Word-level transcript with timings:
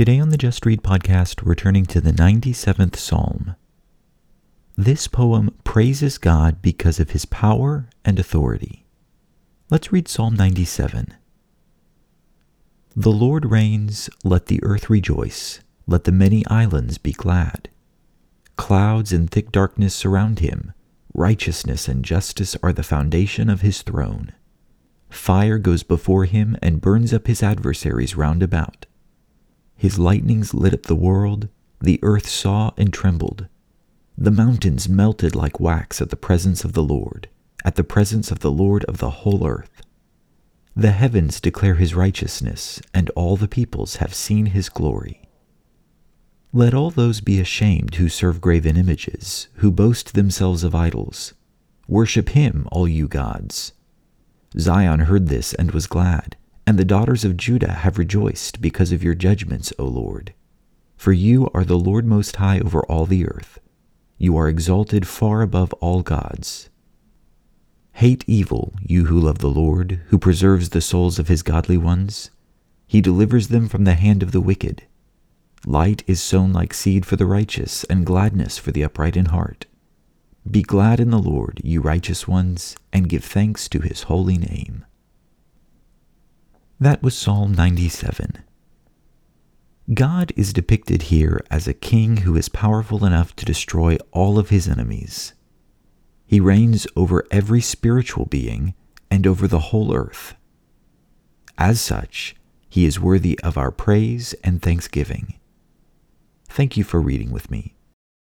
Today 0.00 0.18
on 0.18 0.30
the 0.30 0.38
Just 0.38 0.64
Read 0.64 0.82
podcast, 0.82 1.42
we're 1.42 1.54
turning 1.54 1.84
to 1.84 2.00
the 2.00 2.10
97th 2.10 2.96
Psalm. 2.96 3.54
This 4.74 5.06
poem 5.06 5.54
praises 5.62 6.16
God 6.16 6.62
because 6.62 6.98
of 6.98 7.10
his 7.10 7.26
power 7.26 7.86
and 8.02 8.18
authority. 8.18 8.86
Let's 9.68 9.92
read 9.92 10.08
Psalm 10.08 10.36
97. 10.36 11.12
The 12.96 13.10
Lord 13.10 13.50
reigns, 13.50 14.08
let 14.24 14.46
the 14.46 14.60
earth 14.62 14.88
rejoice, 14.88 15.60
let 15.86 16.04
the 16.04 16.12
many 16.12 16.46
islands 16.46 16.96
be 16.96 17.12
glad. 17.12 17.68
Clouds 18.56 19.12
and 19.12 19.30
thick 19.30 19.52
darkness 19.52 19.94
surround 19.94 20.38
him, 20.38 20.72
righteousness 21.12 21.88
and 21.88 22.02
justice 22.02 22.56
are 22.62 22.72
the 22.72 22.82
foundation 22.82 23.50
of 23.50 23.60
his 23.60 23.82
throne. 23.82 24.32
Fire 25.10 25.58
goes 25.58 25.82
before 25.82 26.24
him 26.24 26.56
and 26.62 26.80
burns 26.80 27.12
up 27.12 27.26
his 27.26 27.42
adversaries 27.42 28.16
round 28.16 28.42
about. 28.42 28.86
His 29.80 29.98
lightnings 29.98 30.52
lit 30.52 30.74
up 30.74 30.82
the 30.82 30.94
world, 30.94 31.48
the 31.80 31.98
earth 32.02 32.28
saw 32.28 32.72
and 32.76 32.92
trembled. 32.92 33.46
The 34.18 34.30
mountains 34.30 34.90
melted 34.90 35.34
like 35.34 35.58
wax 35.58 36.02
at 36.02 36.10
the 36.10 36.16
presence 36.16 36.64
of 36.66 36.74
the 36.74 36.82
Lord, 36.82 37.30
at 37.64 37.76
the 37.76 37.82
presence 37.82 38.30
of 38.30 38.40
the 38.40 38.50
Lord 38.50 38.84
of 38.84 38.98
the 38.98 39.08
whole 39.08 39.46
earth. 39.46 39.80
The 40.76 40.90
heavens 40.90 41.40
declare 41.40 41.76
his 41.76 41.94
righteousness, 41.94 42.82
and 42.92 43.08
all 43.16 43.38
the 43.38 43.48
peoples 43.48 43.96
have 43.96 44.12
seen 44.12 44.52
his 44.52 44.68
glory. 44.68 45.22
Let 46.52 46.74
all 46.74 46.90
those 46.90 47.22
be 47.22 47.40
ashamed 47.40 47.94
who 47.94 48.10
serve 48.10 48.42
graven 48.42 48.76
images, 48.76 49.48
who 49.54 49.70
boast 49.70 50.12
themselves 50.12 50.62
of 50.62 50.74
idols. 50.74 51.32
Worship 51.88 52.28
him, 52.28 52.68
all 52.70 52.86
you 52.86 53.08
gods. 53.08 53.72
Zion 54.58 55.00
heard 55.00 55.28
this 55.28 55.54
and 55.54 55.70
was 55.70 55.86
glad 55.86 56.36
and 56.70 56.78
the 56.78 56.84
daughters 56.84 57.24
of 57.24 57.36
Judah 57.36 57.72
have 57.72 57.98
rejoiced 57.98 58.60
because 58.60 58.92
of 58.92 59.02
your 59.02 59.16
judgments, 59.16 59.72
O 59.76 59.86
Lord. 59.86 60.32
For 60.96 61.10
you 61.10 61.50
are 61.52 61.64
the 61.64 61.76
Lord 61.76 62.06
Most 62.06 62.36
High 62.36 62.60
over 62.60 62.86
all 62.86 63.06
the 63.06 63.26
earth. 63.26 63.58
You 64.18 64.36
are 64.36 64.48
exalted 64.48 65.04
far 65.04 65.42
above 65.42 65.72
all 65.80 66.02
gods. 66.02 66.70
Hate 67.94 68.22
evil, 68.28 68.72
you 68.80 69.06
who 69.06 69.18
love 69.18 69.38
the 69.38 69.48
Lord, 69.48 70.00
who 70.10 70.16
preserves 70.16 70.68
the 70.68 70.80
souls 70.80 71.18
of 71.18 71.26
his 71.26 71.42
godly 71.42 71.76
ones. 71.76 72.30
He 72.86 73.00
delivers 73.00 73.48
them 73.48 73.68
from 73.68 73.82
the 73.82 73.94
hand 73.94 74.22
of 74.22 74.30
the 74.30 74.40
wicked. 74.40 74.84
Light 75.66 76.04
is 76.06 76.22
sown 76.22 76.52
like 76.52 76.72
seed 76.72 77.04
for 77.04 77.16
the 77.16 77.26
righteous, 77.26 77.82
and 77.90 78.06
gladness 78.06 78.58
for 78.58 78.70
the 78.70 78.84
upright 78.84 79.16
in 79.16 79.24
heart. 79.24 79.66
Be 80.48 80.62
glad 80.62 81.00
in 81.00 81.10
the 81.10 81.18
Lord, 81.18 81.60
you 81.64 81.80
righteous 81.80 82.28
ones, 82.28 82.76
and 82.92 83.08
give 83.08 83.24
thanks 83.24 83.68
to 83.70 83.80
his 83.80 84.04
holy 84.04 84.38
name. 84.38 84.84
That 86.82 87.02
was 87.02 87.14
Psalm 87.14 87.52
97. 87.52 88.42
God 89.92 90.32
is 90.34 90.54
depicted 90.54 91.02
here 91.02 91.44
as 91.50 91.68
a 91.68 91.74
king 91.74 92.18
who 92.18 92.34
is 92.36 92.48
powerful 92.48 93.04
enough 93.04 93.36
to 93.36 93.44
destroy 93.44 93.98
all 94.12 94.38
of 94.38 94.48
his 94.48 94.66
enemies. 94.66 95.34
He 96.26 96.40
reigns 96.40 96.86
over 96.96 97.26
every 97.30 97.60
spiritual 97.60 98.24
being 98.24 98.72
and 99.10 99.26
over 99.26 99.46
the 99.46 99.58
whole 99.58 99.94
earth. 99.94 100.36
As 101.58 101.82
such, 101.82 102.34
he 102.70 102.86
is 102.86 102.98
worthy 102.98 103.38
of 103.40 103.58
our 103.58 103.70
praise 103.70 104.32
and 104.42 104.62
thanksgiving. 104.62 105.34
Thank 106.48 106.78
you 106.78 106.84
for 106.84 106.98
reading 106.98 107.30
with 107.30 107.50
me. 107.50 107.74